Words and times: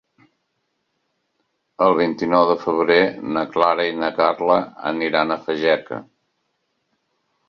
El 1.87 1.97
vint-i-nou 1.99 2.45
de 2.51 2.55
febrer 2.63 2.97
na 3.35 3.43
Clara 3.55 3.85
i 3.89 3.93
na 4.05 4.09
Carla 4.21 4.55
aniran 4.93 5.35
a 5.37 5.37
Fageca. 5.45 6.01